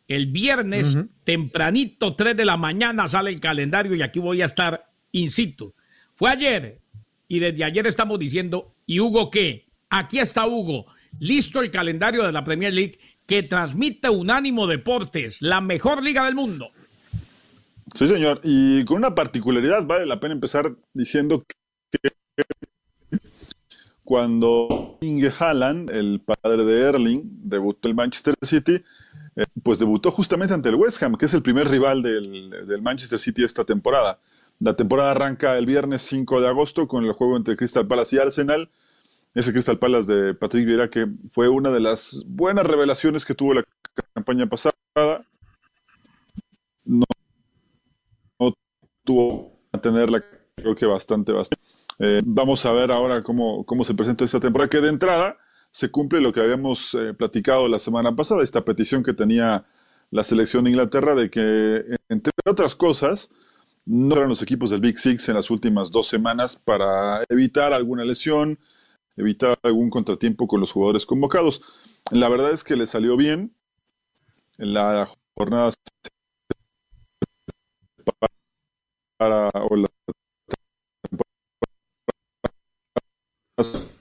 [0.08, 4.90] El viernes, tempranito, 3 de la mañana, sale el calendario y aquí voy a estar
[5.12, 5.74] in situ.
[6.14, 6.80] Fue ayer
[7.28, 9.68] y desde ayer estamos diciendo, ¿y Hugo qué?
[9.90, 10.86] Aquí está Hugo,
[11.18, 16.34] listo el calendario de la Premier League que transmite Unánimo Deportes, la mejor liga del
[16.34, 16.70] mundo.
[17.94, 18.40] Sí, señor.
[18.42, 22.10] Y con una particularidad, vale la pena empezar diciendo que
[24.10, 28.82] cuando Inge Haaland, el padre de Erling, debutó el Manchester City,
[29.36, 33.20] eh, pues debutó justamente ante el West Ham, que es el primer rival del, Manchester
[33.20, 34.18] City esta temporada.
[34.58, 38.18] La temporada arranca el viernes 5 de agosto con el juego entre Crystal Palace y
[38.18, 38.68] Arsenal.
[39.32, 43.54] Ese Crystal Palace de Patrick Vieira que fue una de las buenas revelaciones que tuvo
[43.54, 43.64] la
[44.12, 44.74] campaña pasada.
[46.84, 47.06] No,
[48.40, 48.54] no
[49.04, 50.24] tuvo a tenerla,
[50.56, 51.79] creo que bastante, bastante.
[52.02, 55.36] Eh, vamos a ver ahora cómo, cómo se presenta esta temporada, que de entrada
[55.70, 59.66] se cumple lo que habíamos eh, platicado la semana pasada, esta petición que tenía
[60.10, 63.28] la selección de Inglaterra de que, entre otras cosas,
[63.84, 68.04] no eran los equipos del Big Six en las últimas dos semanas para evitar alguna
[68.04, 68.58] lesión,
[69.16, 71.62] evitar algún contratiempo con los jugadores convocados.
[72.10, 73.54] La verdad es que le salió bien.
[74.58, 75.70] En la jornada
[79.16, 79.88] para, o la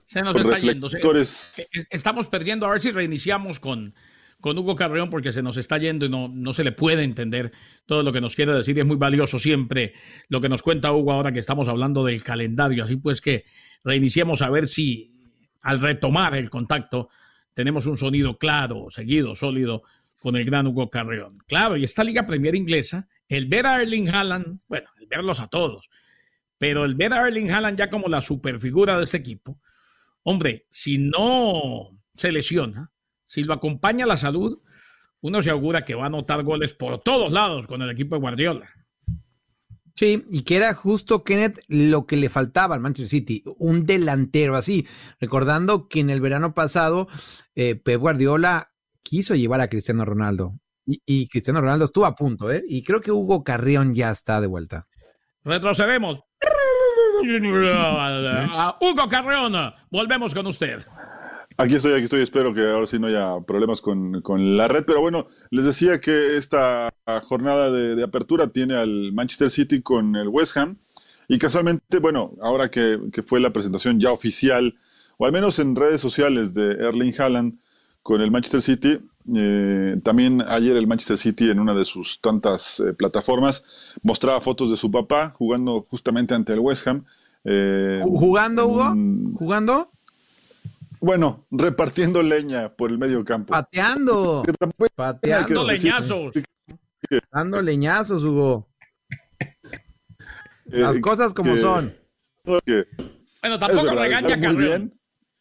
[0.05, 0.87] Se nos está yendo.
[1.89, 2.65] Estamos perdiendo.
[2.65, 3.93] A ver si reiniciamos con,
[4.41, 7.51] con Hugo Carreón porque se nos está yendo y no, no se le puede entender
[7.85, 8.77] todo lo que nos quiere decir.
[8.77, 9.93] Y es muy valioso siempre
[10.27, 12.83] lo que nos cuenta Hugo ahora que estamos hablando del calendario.
[12.83, 13.45] Así pues que
[13.83, 15.13] reiniciemos a ver si
[15.61, 17.09] al retomar el contacto
[17.53, 19.83] tenemos un sonido claro, seguido, sólido
[20.19, 21.39] con el gran Hugo Carreón.
[21.47, 25.47] Claro, y esta Liga Premier inglesa, el ver a Erling Haaland, bueno, el verlos a
[25.47, 25.89] todos,
[26.59, 29.59] pero el ver a Erling Haaland ya como la superfigura de este equipo,
[30.23, 32.91] Hombre, si no se lesiona,
[33.25, 34.61] si lo acompaña la salud,
[35.21, 38.21] uno se augura que va a anotar goles por todos lados con el equipo de
[38.21, 38.69] Guardiola.
[39.95, 44.55] Sí, y que era justo, Kenneth, lo que le faltaba al Manchester City, un delantero
[44.55, 44.87] así.
[45.19, 47.07] Recordando que en el verano pasado,
[47.55, 48.71] eh, Pep Guardiola
[49.03, 50.59] quiso llevar a Cristiano Ronaldo.
[50.85, 52.63] Y, y, Cristiano Ronaldo estuvo a punto, ¿eh?
[52.67, 54.87] Y creo que Hugo Carrión ya está de vuelta.
[55.43, 56.19] Retrocedemos.
[58.79, 60.85] Hugo Carreón, volvemos con usted.
[61.57, 62.21] Aquí estoy, aquí estoy.
[62.21, 64.21] Espero que ahora sí no haya problemas con,
[64.55, 64.85] la red.
[64.85, 70.29] Pero bueno, les decía que esta jornada de, apertura tiene al Manchester City con el
[70.29, 70.77] West Ham.
[71.27, 72.97] Y casualmente, bueno, ahora que,
[73.27, 74.77] fue la presentación ya oficial,
[75.17, 77.59] o al menos en redes sociales de Erling Haaland
[78.09, 78.99] con el Manchester City,
[79.35, 83.63] eh, también ayer el Manchester City en una de sus tantas eh, plataformas
[84.01, 87.05] mostraba fotos de su papá jugando justamente ante el West Ham.
[87.43, 88.95] Eh, ¿Jugando, Hugo?
[89.37, 89.91] ¿Jugando?
[90.99, 93.51] Bueno, repartiendo leña por el medio campo.
[93.51, 94.41] Pateando.
[94.95, 96.33] Pateando leñazos.
[97.31, 98.69] Dando leñazos, Hugo.
[100.65, 101.95] Las cosas como son.
[102.43, 104.98] bueno, tampoco regaña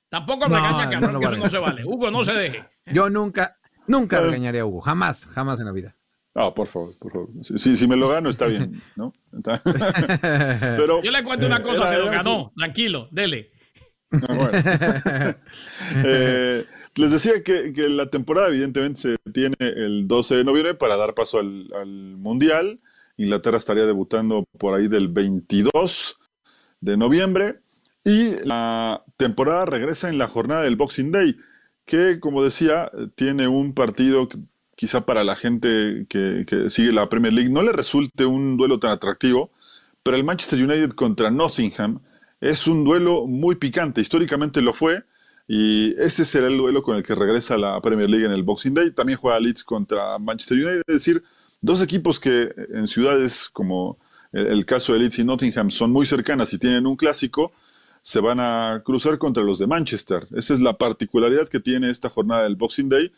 [0.08, 0.10] a.
[0.10, 1.84] Tampoco regaña a Carrión, que eso no se vale.
[1.84, 2.64] Hugo, no se deje.
[2.86, 5.96] Yo nunca, Nunca regañaría a Hugo, jamás, jamás en la vida.
[6.34, 7.28] Ah, por favor, por favor.
[7.42, 9.12] Si, si, me lo gano, está bien, ¿no?
[10.60, 13.50] Pero, Yo le cuento una cosa, se lo ganó, tranquilo, dele.
[14.12, 15.34] Ah,
[15.96, 20.96] eh, les decía que, que, la temporada evidentemente se tiene el 12 de noviembre para
[20.96, 22.80] dar paso al, al, Mundial.
[23.16, 26.18] Inglaterra estaría debutando por ahí del 22
[26.80, 27.60] de noviembre.
[28.08, 31.36] Y la temporada regresa en la jornada del Boxing Day
[31.84, 34.38] que, como decía, tiene un partido que
[34.74, 38.92] quizá para la gente que, sigue la Premier League no le resulte un duelo tan
[38.92, 39.50] atractivo,
[40.02, 42.00] pero el Manchester United contra Nottingham
[42.40, 45.04] es un duelo muy picante, históricamente lo fue,
[45.46, 48.72] y ese será el duelo con el que regresa la Premier League en el Boxing
[48.72, 48.90] Day.
[48.92, 51.22] También juega Leeds contra Manchester United, es decir,
[51.60, 53.98] dos equipos que en ciudades como
[54.32, 57.52] el caso de Leeds y Nottingham son muy cercanas y tienen un clásico,
[58.08, 60.28] se van a cruzar contra los de Manchester.
[60.34, 63.12] Esa es la particularidad que tiene esta jornada del Boxing Day.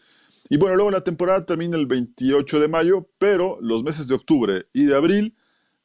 [0.48, 4.66] Y bueno, luego la temporada termina el 28 de mayo, pero los meses de octubre
[4.72, 5.37] y de abril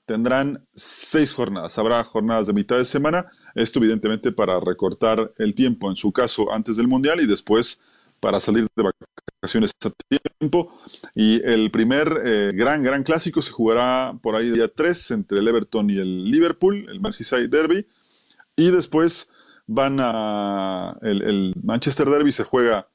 [0.07, 1.77] tendrán seis jornadas.
[1.77, 6.51] Habrá jornadas de mitad de semana, esto evidentemente para recortar el tiempo, en su caso
[6.51, 7.79] antes del Mundial y después
[8.19, 8.91] para salir de
[9.39, 9.91] vacaciones a
[10.39, 10.75] tiempo.
[11.13, 15.47] Y el primer eh, gran, gran clásico se jugará por ahí día 3 entre el
[15.47, 17.85] Everton y el Liverpool, el Merseyside Derby.
[18.55, 19.29] Y después
[19.67, 20.97] van a.
[21.01, 22.89] El, Manchester Derby se juega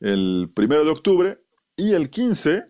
[0.00, 1.42] el primero de octubre
[1.76, 2.64] y el 15,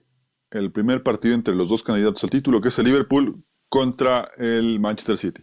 [0.51, 4.81] el primer partido entre los dos candidatos al título, que es el Liverpool contra el
[4.81, 5.42] Manchester City.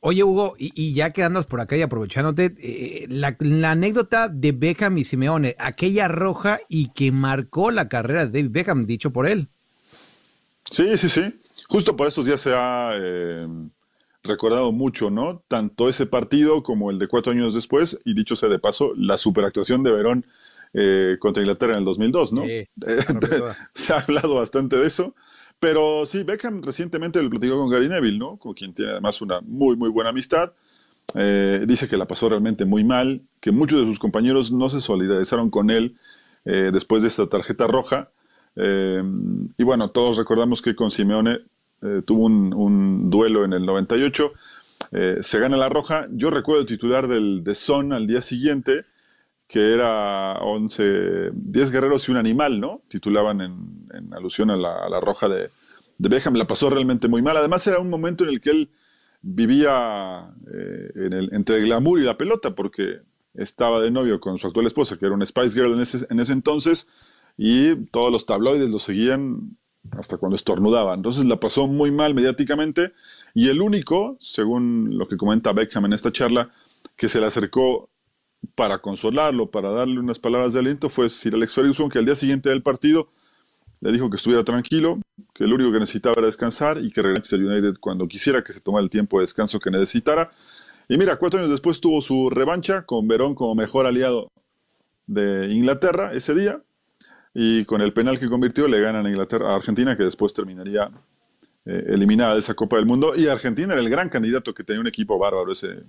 [0.00, 4.52] Oye, Hugo, y, ya que andas por acá y aprovechándote, eh, la, la, anécdota de
[4.52, 9.26] Beckham y Simeone, aquella roja y que marcó la carrera de David Beckham, dicho por
[9.26, 9.48] él.
[10.70, 11.40] Sí, sí, sí.
[11.68, 13.48] Justo por estos días se ha eh,
[14.28, 15.42] recordado mucho, ¿no?
[15.48, 19.16] Tanto ese partido como el de cuatro años después, y dicho sea de paso, la
[19.16, 20.26] superactuación de Verón
[20.74, 22.44] eh, contra Inglaterra en el 2002, ¿no?
[23.74, 25.14] se ha hablado bastante de eso,
[25.58, 28.36] Pero sí, Beckham recientemente lo platicó con Gary Neville, ¿no?
[28.36, 30.52] Con quien tiene además una muy, muy buena amistad.
[31.14, 34.80] Eh, dice que la pasó realmente muy mal, que muchos de sus compañeros no se
[34.80, 35.96] solidarizaron con él
[36.44, 38.10] eh, después de esta tarjeta roja.
[38.56, 39.02] Eh,
[39.56, 41.40] y bueno, todos recordamos que con Simeone
[42.04, 44.32] tuvo un, duelo en el 98,
[45.20, 46.06] se gana la roja.
[46.10, 48.84] Yo recuerdo el titular del, de Son al día siguiente,
[49.46, 52.82] que era 11, 10 guerreros y un animal, ¿no?
[52.88, 55.50] Titulaban en, alusión a la, roja de,
[55.96, 56.34] de Beckham.
[56.34, 57.36] La pasó realmente muy mal.
[57.36, 58.70] Además era un momento en el que él
[59.22, 63.00] vivía eh, entre el glamour y la pelota, porque
[63.34, 66.20] estaba de novio con su actual esposa, que era una Spice Girl en ese, en
[66.20, 66.88] ese entonces,
[67.36, 69.56] y todos los tabloides lo seguían
[69.96, 70.94] hasta cuando estornudaba.
[70.94, 72.92] Entonces la pasó muy mal mediáticamente,
[73.34, 76.50] y el único, según lo que comenta Beckham en esta charla,
[76.96, 77.90] que se le acercó
[78.54, 82.14] para consolarlo, para darle unas palabras de aliento, fue Sir Alex Ferguson, que al día
[82.14, 83.08] siguiente del partido
[83.80, 85.00] le dijo que estuviera tranquilo,
[85.34, 88.52] que lo único que necesitaba era descansar y que regresara a United cuando quisiera, que
[88.52, 90.30] se tomara el tiempo de descanso que necesitara.
[90.88, 94.32] Y mira, cuatro años después tuvo su revancha con Verón como mejor aliado
[95.06, 96.62] de Inglaterra ese día.
[97.34, 100.90] Y con el penal que convirtió le ganan a Inglaterra a Argentina, que después terminaría
[101.64, 103.12] eh, eliminada de esa Copa del Mundo.
[103.16, 105.84] Y Argentina era el gran candidato que tenía un equipo bárbaro ese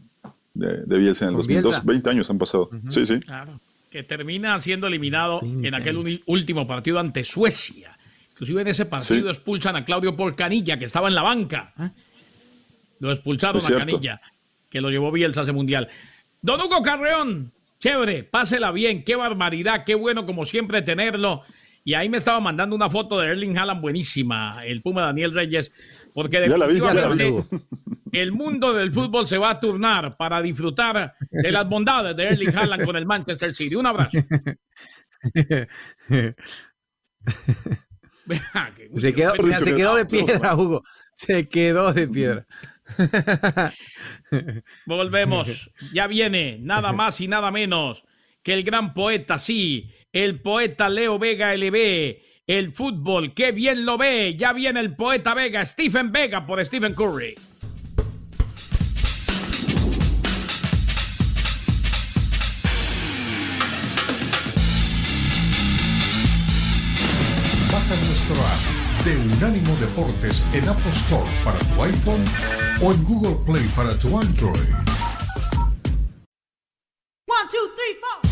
[0.53, 1.85] de, Bielsa en el 2002.
[1.85, 2.69] 20 años han pasado.
[2.89, 3.19] Sí, sí.
[3.19, 7.97] Claro que termina siendo eliminado en aquel último partido ante Suecia.
[8.31, 11.73] Inclusive en ese partido expulsan a Claudio Polcanilla, que estaba en la banca.
[11.79, 11.89] ¿eh?
[12.99, 14.21] Lo expulsaron a Canilla,
[14.69, 15.89] que lo llevó Bielsa ese mundial.
[16.41, 21.41] Don Hugo Carreón, chévere, pásela bien, qué barbaridad, qué bueno como siempre tenerlo.
[21.83, 25.71] Y ahí me estaba mandando una foto de Erling Haaland buenísima, el Puma Daniel Reyes,
[26.13, 27.45] porque definitivamente
[28.11, 32.55] el mundo del fútbol se va a turnar para disfrutar de las bondades de Erling
[32.55, 33.75] Haaland con el Manchester City.
[33.75, 34.17] Un abrazo.
[38.95, 40.83] se quedó, se quedó de piedra, Hugo.
[41.15, 42.45] Se quedó de piedra.
[44.85, 45.71] Volvemos.
[45.93, 48.03] Ya viene nada más y nada menos
[48.43, 53.99] que el gran poeta, sí, el poeta Leo Vega LB el fútbol, qué bien lo
[53.99, 54.35] ve.
[54.35, 57.35] Ya viene el poeta Vega, Stephen Vega por Stephen Curry.
[67.71, 72.23] Baja nuestro app de Unánimo Deportes en Apple Store para tu iPhone
[72.81, 74.69] o en Google Play para tu Android.
[77.27, 78.28] One, two, three, four.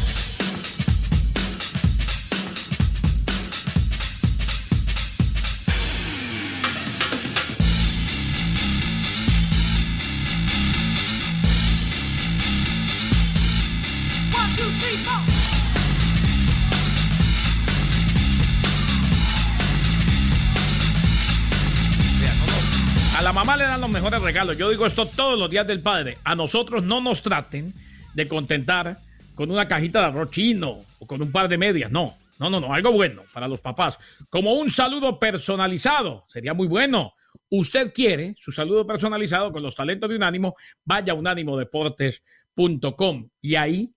[23.18, 24.56] A la mamá le dan los mejores regalos.
[24.60, 26.20] Yo digo esto todos los días del padre.
[26.24, 27.74] A nosotros no nos traten
[28.14, 29.00] de contentar
[29.34, 31.90] con una cajita de arroz chino o con un par de medias.
[31.90, 32.72] No, no, no, no.
[32.72, 33.98] Algo bueno para los papás.
[34.30, 36.28] Como un saludo personalizado.
[36.30, 37.16] Sería muy bueno.
[37.50, 40.56] Usted quiere su saludo personalizado con los talentos de Unánimo.
[40.86, 43.96] Vaya a unánimodeportes.com y ahí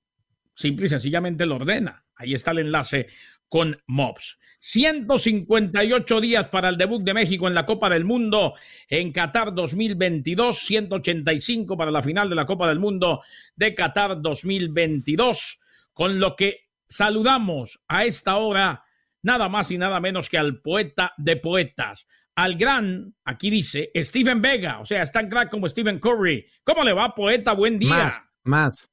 [0.54, 2.06] simple y sencillamente lo ordena.
[2.16, 3.08] Ahí está el enlace
[3.50, 4.38] con MOBS.
[4.60, 8.54] 158 días para el debut de México en la Copa del Mundo
[8.88, 13.22] en Qatar 2022, 185 para la final de la Copa del Mundo
[13.56, 15.60] de Qatar 2022,
[15.94, 18.84] con lo que saludamos a esta hora
[19.22, 24.42] nada más y nada menos que al poeta de poetas, al gran, aquí dice, Steven
[24.42, 26.46] Vega, o sea, es tan crack como Stephen Curry.
[26.64, 27.52] ¿Cómo le va, poeta?
[27.52, 27.88] Buen día.
[27.90, 28.89] Más, más.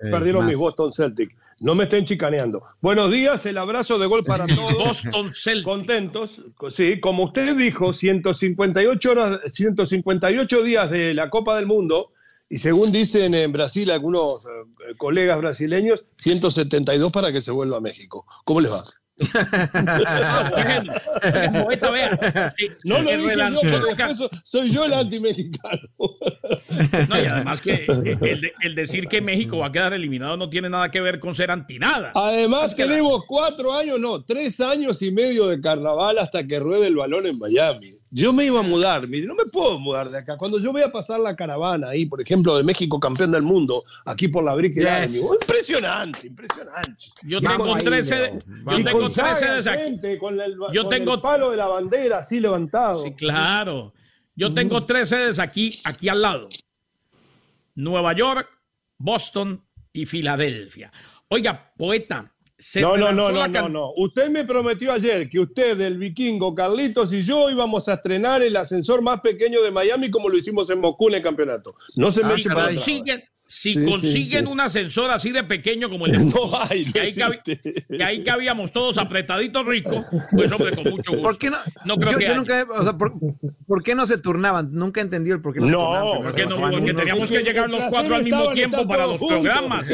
[0.00, 1.36] Perdieron mis Boston Celtics.
[1.60, 2.62] No me estén chicaneando.
[2.80, 4.74] Buenos días, el abrazo de gol para todos.
[4.74, 5.64] Boston Celtics.
[5.64, 6.42] Contentos.
[6.70, 12.12] Sí, como usted dijo, 158, horas, 158 días de la Copa del Mundo.
[12.48, 17.80] Y según dicen en Brasil algunos eh, colegas brasileños, 172 para que se vuelva a
[17.80, 18.26] México.
[18.44, 18.82] ¿Cómo les va?
[22.84, 23.36] No lo dije
[24.18, 25.80] yo, soy yo el anti-mexicano.
[27.08, 27.86] No, y además que
[28.62, 31.50] el, decir que México va a quedar eliminado no tiene nada que ver con ser
[31.50, 32.12] anti nada.
[32.14, 36.96] Además tenemos cuatro años, no, tres años y medio de carnaval hasta que ruede el
[36.96, 37.99] balón en Miami.
[38.12, 40.36] Yo me iba a mudar, mire, no me puedo mudar de acá.
[40.36, 43.84] Cuando yo voy a pasar la caravana ahí, por ejemplo, de México campeón del mundo,
[44.04, 44.80] aquí por la Brique
[45.40, 47.06] impresionante, impresionante.
[47.22, 50.18] Yo tengo 13, yo tengo 13 aquí.
[50.18, 53.04] Con el, yo tengo el palo de la bandera así levantado.
[53.04, 53.92] Sí, claro.
[54.40, 56.48] Yo tengo tres sedes aquí, aquí al lado.
[57.74, 58.48] Nueva York,
[58.96, 60.90] Boston y Filadelfia.
[61.28, 62.32] Oiga, poeta,
[62.76, 63.92] no, no, no, no, no, no.
[63.96, 68.56] Usted me prometió ayer que usted, el vikingo, Carlitos y yo íbamos a estrenar el
[68.56, 71.74] ascensor más pequeño de Miami como lo hicimos en Moscú en el campeonato.
[71.96, 72.84] No se me eche para atrás.
[73.52, 77.12] Si consiguen un ascensor así de pequeño como el de no hay, que, ahí
[77.44, 81.20] que, ahí cabíamos todos apretaditos ricos, pues hombre, con mucho gusto.
[81.20, 81.56] ¿Por qué no?
[81.84, 84.68] no creo que nunca, o sea, ¿por, qué no se turnaban?
[84.72, 88.14] Nunca entendí el por qué no, no Porque, no, porque teníamos que llegar los cuatro
[88.14, 89.84] al mismo tiempo para los programas.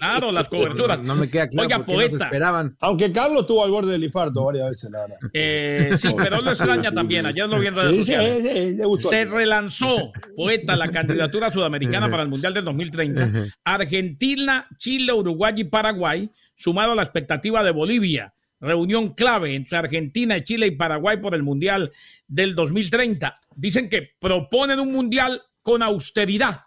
[0.00, 1.00] Claro, las coberturas.
[1.00, 2.24] No, me queda claro Oiga, poeta.
[2.24, 2.76] esperaban.
[2.80, 5.18] Aunque Carlos estuvo al borde del infarto varias veces, la verdad.
[5.32, 7.26] Eh, sí, pero lo extraña también.
[7.26, 8.72] Ayer lo vi en redes sociales.
[9.08, 13.48] Se relanzó, poeta, la candidatura sudamericana para el Mundial del 2030.
[13.64, 18.34] Argentina, Chile, Uruguay y Paraguay, sumado a la expectativa de Bolivia.
[18.60, 21.90] Reunión clave entre Argentina, Chile y Paraguay por el Mundial
[22.28, 23.40] del 2030.
[23.56, 26.60] Dicen que proponen un Mundial con austeridad.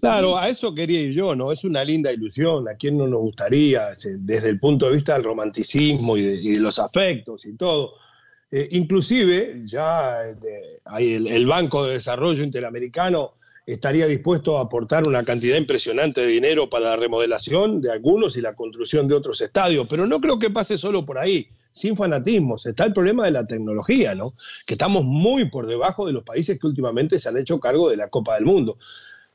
[0.00, 1.52] Claro, a eso quería ir yo, ¿no?
[1.52, 5.22] Es una linda ilusión, a quien no nos gustaría, desde el punto de vista del
[5.22, 7.94] romanticismo y de, los afectos y todo.
[8.50, 10.22] Eh, inclusive, ya
[10.86, 13.34] hay el Banco de Desarrollo Interamericano
[13.66, 18.40] estaría dispuesto a aportar una cantidad impresionante de dinero para la remodelación de algunos y
[18.40, 22.66] la construcción de otros estadios, pero no creo que pase solo por ahí, sin fanatismos.
[22.66, 24.34] Está el problema de la tecnología, ¿no?
[24.66, 27.96] Que estamos muy por debajo de los países que últimamente se han hecho cargo de
[27.96, 28.78] la Copa del Mundo.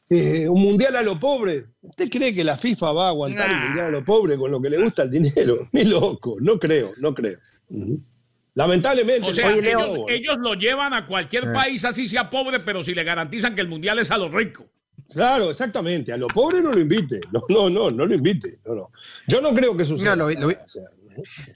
[0.09, 1.65] Eh, un mundial a lo pobre.
[1.81, 4.61] ¿Usted cree que la FIFA va a aguantar un mundial a lo pobre con lo
[4.61, 5.67] que le gusta el dinero?
[5.73, 7.37] Ni loco, no creo, no creo.
[8.57, 9.27] Lamentablemente.
[10.09, 11.53] ellos, lo llevan a cualquier eh.
[11.53, 14.65] país así sea pobre, pero si le garantizan que el mundial es a los ricos.
[15.13, 16.11] Claro, exactamente.
[16.11, 17.21] A los pobres no lo invite.
[17.31, 18.57] No, no, no, no lo invite.
[18.65, 18.91] No, no.
[19.27, 20.15] Yo no creo que suceda.
[20.15, 20.49] No, lo, lo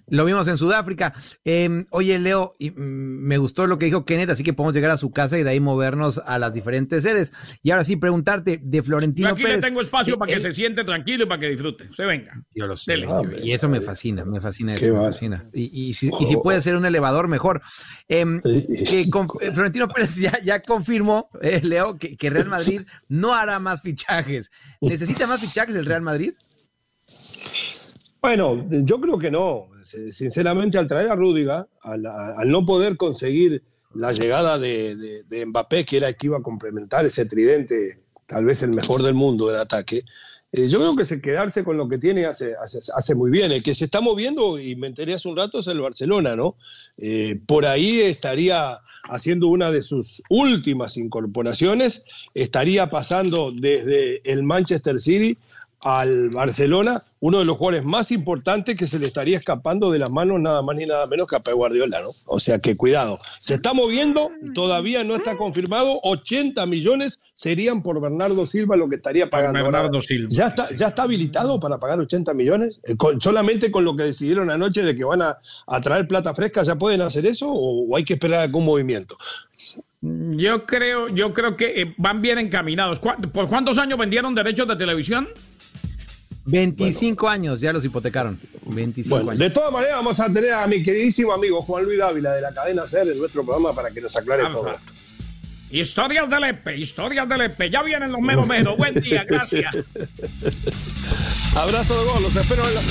[0.07, 1.13] vimos en Sudáfrica.
[1.43, 4.91] Em, oye, Leo, y, mm, me gustó lo que dijo Kenneth, así que podemos llegar
[4.91, 7.33] a su casa y de ahí movernos a las diferentes sedes.
[7.63, 11.23] Y ahora sí, preguntarte de Florentino aquí le tengo espacio para que se siente tranquilo
[11.23, 11.89] y para que disfrute.
[11.93, 12.43] Se venga.
[12.53, 12.95] Yo lo sé.
[13.41, 15.49] y eso me fascina, me fascina eso, me fascina.
[15.53, 16.09] Y, si,
[16.43, 17.61] puede ser un elevador, mejor.
[18.07, 19.09] Em, que
[19.53, 24.51] Florentino Pérez ya, confirmó, eh, Leo, que, que Real Madrid no hará más fichajes.
[24.81, 26.33] ¿Necesita más fichajes el Real Madrid?
[28.21, 29.69] Bueno, yo creo que no.
[29.81, 32.03] Sinceramente, al traer a Rúdiga, al,
[32.51, 33.63] no poder conseguir
[33.95, 38.61] la llegada de, Mbappé, que era el que iba a complementar ese tridente, tal vez
[38.61, 40.03] el mejor del mundo en ataque,
[40.53, 43.51] eh, yo creo que se quedarse con lo que tiene hace, hace, muy bien.
[43.51, 46.57] El que se está moviendo, y me enteré hace un rato, es el Barcelona, ¿no?
[46.97, 52.03] Eh, por ahí estaría haciendo una de sus últimas incorporaciones,
[52.35, 55.37] estaría pasando desde el Manchester City
[55.81, 60.09] al Barcelona uno de los jugadores más importantes que se le estaría escapando de las
[60.09, 62.09] manos nada más ni nada menos que a Pep Guardiola, ¿no?
[62.25, 68.01] O sea que cuidado, se está moviendo, todavía no está confirmado, 80 millones serían por
[68.01, 69.61] Bernardo Silva lo que estaría pagando.
[69.61, 70.29] Bernardo Silva.
[70.31, 72.79] ¿Ya está, ¿Ya está habilitado para pagar 80 millones?
[72.85, 75.37] Eh, solamente con lo que decidieron anoche de que van a,
[75.81, 79.15] traer plata fresca, ¿ya pueden hacer eso o, hay que esperar algún movimiento?
[80.01, 82.97] Yo creo, yo creo que eh, van bien encaminados.
[82.97, 85.27] ¿Por cuántos años vendieron derechos de televisión?
[86.45, 88.39] 25 años ya los hipotecaron.
[88.65, 89.37] 25 años.
[89.37, 92.53] De todas maneras, vamos a tener a mi queridísimo amigo Juan Luis Dávila de la
[92.53, 94.75] cadena SER en nuestro programa para que nos aclare todo
[95.71, 97.69] Historias del EPE, historias del EPE.
[97.69, 98.75] Ya vienen los menos menos.
[98.75, 99.73] Buen día, gracias.
[101.55, 102.81] Abrazo de gol, los espero en la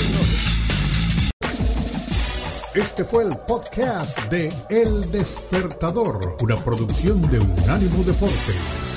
[2.73, 8.90] Este fue el podcast de El Despertador, una producción de Unánimo Deportes.